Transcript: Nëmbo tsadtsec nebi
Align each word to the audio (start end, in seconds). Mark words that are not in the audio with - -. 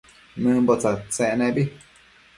Nëmbo 0.41 0.73
tsadtsec 0.81 1.31
nebi 1.39 1.63